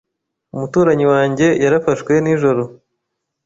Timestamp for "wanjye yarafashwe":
1.13-2.13